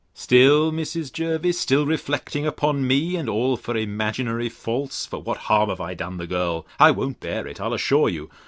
[0.15, 1.13] Still, Mrs.
[1.13, 5.05] Jervis, still reflecting upon me, and all for imaginary faults!
[5.05, 8.27] for what harm have I done the girl?—I won't bear it, I'll assure you.